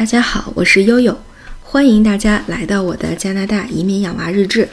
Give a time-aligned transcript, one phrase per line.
[0.00, 1.14] 大家好，我是悠悠，
[1.62, 4.66] 欢迎大家来到我的加拿大移民养娃日志。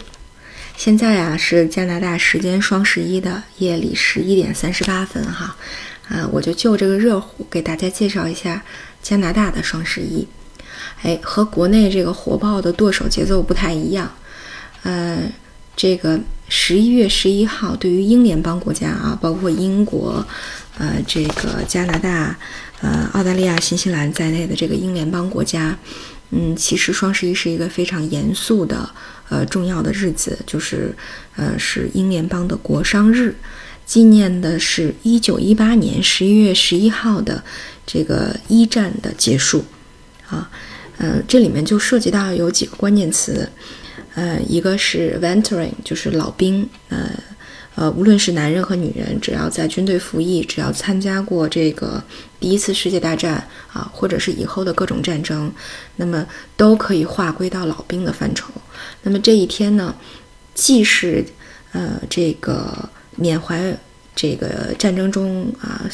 [0.78, 5.58] 现在啊是加拿大时间双十一的夜里十一点三十八分哈，
[6.08, 8.64] 啊，我就就这个热乎给大家介绍一下
[9.04, 10.26] 加拿大的双十一。
[11.02, 14.10] 哎，和国内这个火爆的剁手节奏不太一样。
[14.84, 15.24] 呃，
[15.76, 16.18] 这个
[16.48, 20.26] 十一月十一号，对于英联邦国家啊，包括英国、
[20.78, 22.38] 呃，这个加拿大。
[22.80, 25.76] 呃，澳大利亚、新西兰在内的这个英联邦国家，
[26.30, 28.88] 嗯，其实双十一是一个非常严肃的、
[29.30, 30.96] 呃重要的日子，就是
[31.36, 33.36] 呃是英联邦的国殇日，
[33.84, 37.44] 纪念的是一九一八年十一月十一号的
[37.84, 39.66] 这个一战的结束。
[40.30, 40.48] 啊，
[41.00, 43.50] 嗯，这里面就涉及到有几个关键词，
[44.14, 47.10] 呃，一个是 veteran，就是老兵，呃。
[47.78, 52.02] 呃，无论是男人和女人，只要在军队服役，只要参加过这个
[52.40, 53.36] 第一次世界大战
[53.72, 55.52] 啊，或者是以后的各种战争，
[55.96, 58.52] 那么都可以划归到老兵的范畴。
[59.04, 59.94] 那么这一天呢，
[60.56, 61.24] 既是
[61.72, 63.78] 呃这个缅怀
[64.16, 65.86] 这个战争中啊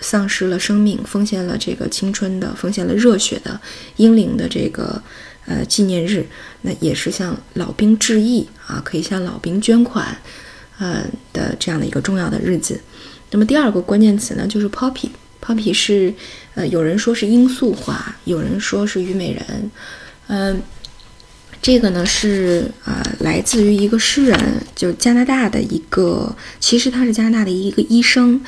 [0.00, 3.60] 丧失了生命、奉献了这个青春的、奉献了热血的
[3.96, 5.02] 英灵的这个
[5.46, 6.24] 呃纪念日，
[6.62, 10.16] 那也是向老兵致意啊，可以向老兵捐款。
[10.80, 12.80] 呃的这样的一个重要的日子，
[13.30, 16.12] 那么第二个关键词呢，就是 poppy，poppy 是
[16.54, 19.70] 呃有人说是罂粟花，有人说是虞美人，
[20.28, 20.62] 嗯，
[21.60, 24.38] 这个呢是啊来自于一个诗人，
[24.74, 28.40] 就加拿大的一个，其实他是加拿大的一个医生，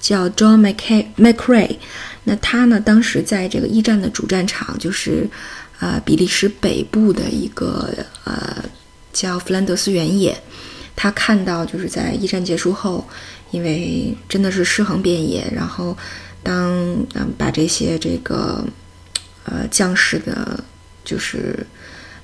[0.00, 0.80] 叫 John Mac
[1.18, 1.76] MacRay，
[2.22, 5.28] 那他呢当时在这个一战的主战场，就是
[5.80, 7.92] 啊比利时北部的一个
[8.24, 8.64] 呃
[9.12, 10.40] 叫弗兰德斯原野。
[10.94, 13.06] 他看到，就是在一战结束后，
[13.50, 15.96] 因为真的是尸横遍野，然后
[16.42, 16.70] 当
[17.14, 18.64] 嗯把这些这个
[19.44, 20.62] 呃将士的，
[21.04, 21.66] 就是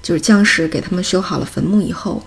[0.03, 2.25] 就是将士给他们修好了坟墓以后，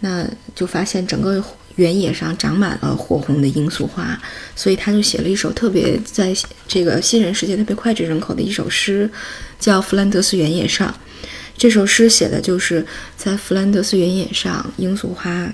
[0.00, 1.42] 那就发现整个
[1.76, 4.20] 原野上长满了火红的罂粟花，
[4.54, 6.34] 所以他就写了一首特别在
[6.68, 9.08] 这个新人世界特别脍炙人口的一首诗，
[9.58, 10.88] 叫《弗兰德斯原野上》。
[11.56, 12.84] 这首诗写的就是
[13.16, 15.52] 在弗兰德斯原野上，罂粟花。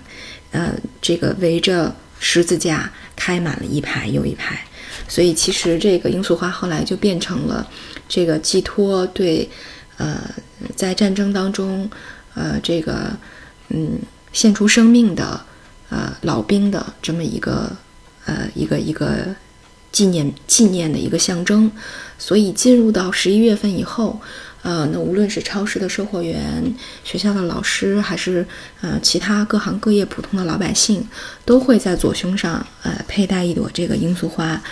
[0.51, 4.59] 呃，这个围着十字架开满了一排又一排，
[5.07, 7.67] 所以其实这个罂粟花后来就变成了
[8.09, 9.49] 这个寄托对，
[9.99, 10.19] 呃，
[10.75, 11.89] 在战争当中，
[12.35, 13.11] 呃，这个
[13.69, 13.99] 嗯
[14.33, 15.41] 献出生命的
[15.91, 17.71] 呃老兵的这么一个
[18.25, 19.35] 呃一个一个
[19.93, 21.71] 纪念纪念的一个象征，
[22.19, 24.21] 所以进入到十一月份以后。
[24.69, 26.63] 呃，那无论是超市的售货员、
[27.03, 28.47] 学校的老师，还是
[28.83, 31.09] 呃其他各行各业普通的老百姓，
[31.47, 34.63] 都会在左胸上呃佩戴一朵这个罂粟花，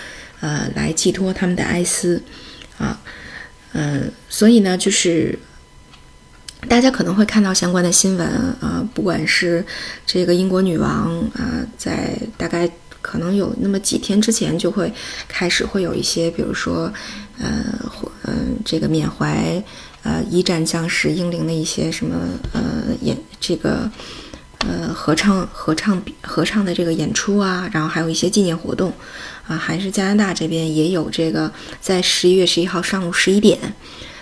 [0.40, 2.22] 呃，来寄托他们的哀思
[2.76, 3.00] 啊。
[3.72, 5.38] 嗯，所以呢，就是
[6.68, 8.26] 大家可能会看到相关的新闻
[8.60, 9.64] 啊，不管是
[10.04, 12.70] 这个英国女王啊，在大概
[13.00, 14.92] 可能有那么几天之前，就会
[15.26, 16.92] 开始会有一些，比如说。
[17.38, 19.62] 呃，或嗯，这个缅怀
[20.02, 22.16] 呃一战将士英灵的一些什么
[22.52, 22.62] 呃
[23.02, 23.90] 演这个
[24.60, 28.90] 呃合唱合唱合唱的这个演出啊，然后还有一些纪念活动
[29.46, 33.58] 啊，还是加拿大这边也有这个在十一月十一号上午十一点，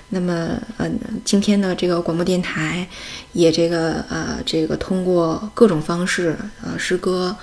[0.09, 2.87] 那么嗯，今天的这个广播电台
[3.33, 7.37] 也这个呃这个通过各种方式呃诗歌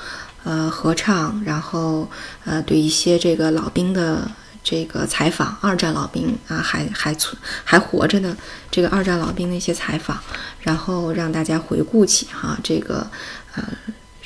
[0.43, 2.09] 呃合唱，然后
[2.43, 4.29] 呃对一些这个老兵的。
[4.63, 8.35] 这个采访二战老兵啊，还还存还活着的
[8.69, 10.17] 这个二战老兵的一些采访，
[10.61, 13.09] 然后让大家回顾起哈这个
[13.55, 13.63] 呃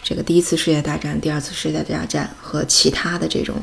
[0.03, 3.55] 这个第一次世界大战、第二次世界大战和其他的这种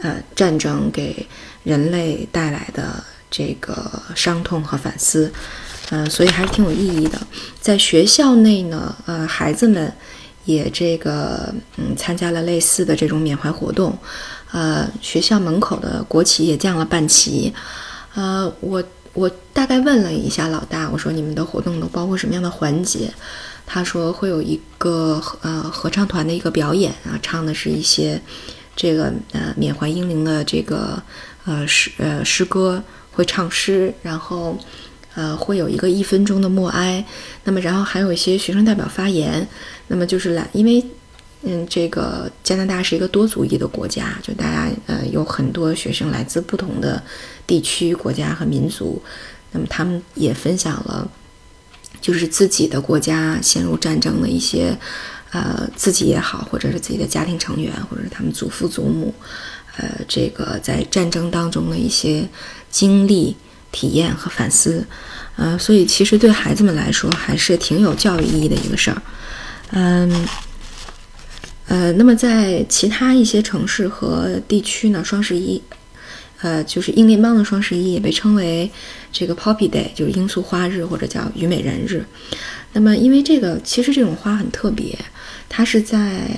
[0.00, 1.26] 呃战争给
[1.64, 5.32] 人类带来的这个伤痛和反思，
[5.90, 7.20] 嗯，所以还是挺有意义的。
[7.60, 9.92] 在学校内呢，呃，孩子们
[10.46, 13.96] 也这个嗯参加了类似的这种缅怀活动。
[14.52, 17.52] 呃，学校门口的国旗也降了半旗。
[18.14, 18.82] 呃，我
[19.12, 23.12] 我大概问了一下老大，我说你们的活动都包括什么样的环节？
[23.66, 28.18] 他说会有一个呃合唱团的一个表演啊，唱的是一些
[28.76, 31.02] 这个呃缅怀英灵的这个
[31.44, 34.56] 呃诗呃诗歌，会唱诗，然后
[35.16, 37.04] 呃会有一个一分钟的默哀。
[37.42, 39.44] 那么然后还有一些学生代表发言。
[39.88, 40.84] 那么就是来，因为。
[41.48, 47.00] 嗯，这个加拿大是一个多族裔的国家，就大家呃有很多学生来自不同的
[47.46, 49.00] 地区、国家和民族，
[49.52, 51.08] 那么他们也分享了，
[52.00, 54.76] 就是自己的国家陷入战争的一些，
[55.30, 59.14] 呃，自己也好，或者是自己的家庭成员，或者是他们祖父祖母，
[59.76, 62.26] 呃，这个在战争当中的一些
[62.70, 63.36] 经历，
[63.72, 64.86] 体验和反思，
[65.36, 69.02] 呃，所以其实对孩子们来说还是挺有教育意义的一个事儿，
[69.72, 70.28] 嗯，
[71.66, 75.60] 呃，那么在其他一些城市和地区呢，双十一，
[76.40, 78.70] 呃，就是英联邦的双十一也被称为
[79.12, 82.04] 这个 Poppy Day，就是罂粟花日或者叫虞美人日。
[82.72, 84.96] 那么因为这个，其实这种花很特别，
[85.48, 86.28] 它是在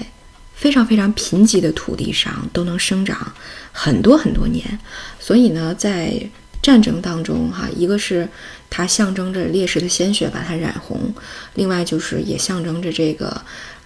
[0.54, 3.32] 非常非常贫瘠的土地上都能生长
[3.72, 4.78] 很多很多年，
[5.20, 6.14] 所以呢，在
[6.62, 8.28] 战争当中，哈，一个是
[8.68, 11.14] 它象征着烈士的鲜血把它染红，
[11.54, 13.40] 另外就是也象征着这个，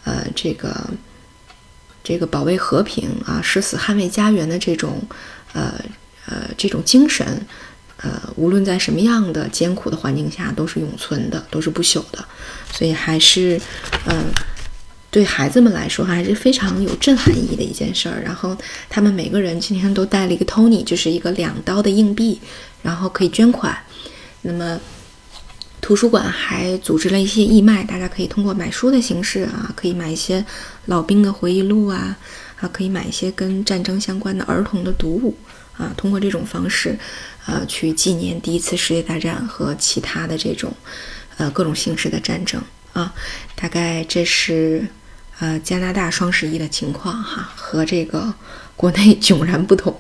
[0.05, 0.75] 呃，这个
[2.03, 5.03] 这个保卫和平啊，誓死捍卫家园的这种，
[5.53, 5.75] 呃
[6.27, 7.41] 呃，这种精神。
[7.99, 12.25] 呃，无论在什么样的艰苦的环境下，都是永存的，都是不朽的，
[12.73, 13.61] 所以还是，
[14.07, 14.25] 嗯，
[15.13, 18.23] 对孩子们来说还是非常有震撼意义的一件事儿。
[18.25, 18.57] 然后
[18.89, 22.41] 他们每个人今天都带了一个 Tony，就是一个两刀的硬币，
[22.83, 23.77] 然后可以捐款。
[24.41, 24.81] 那么
[25.83, 30.43] 图书馆还组织了一些义卖，大家可以通过买书的形式啊，可以买一些
[30.87, 32.17] 老兵的回忆录啊，
[32.59, 35.37] 啊，可以买一些跟战争相关的儿童的读物
[35.77, 36.99] 啊，通过这种方式。
[37.45, 40.73] 呃，去纪念第一次世界大战和其他的这种，
[41.39, 42.63] 呃，各种形式的战争
[42.93, 43.13] 啊。
[43.57, 44.87] 大概这是
[45.43, 48.33] 呃加拿大双十一的情况哈，和这个
[48.77, 49.93] 国内 迥然不同。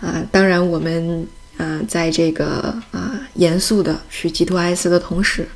[0.00, 1.24] 呃，当然我们
[1.58, 5.48] 呃在这个呃严肃的去基督哀思的同时，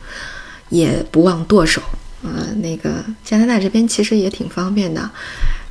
[0.69, 1.83] 也不忘剁手。
[2.23, 5.11] 呃，那个加拿大这边其实也挺方便的，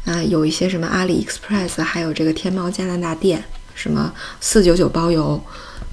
[0.04, 3.42] 呃，有一些什么阿里 Express，还有这个天猫加拿大店。
[3.74, 4.12] 什么
[4.42, 5.40] 四九九包邮，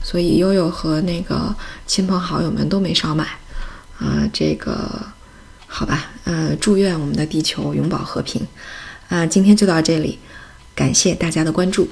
[0.02, 1.54] 所以悠悠和那个
[1.86, 3.24] 亲朋好友们都没少买，
[3.98, 4.88] 啊，这个
[5.76, 8.41] 好吧，呃，祝愿我们的地球永保和平，
[9.09, 10.21] 啊，今天就到这里，
[10.73, 11.88] 感谢大家的关注。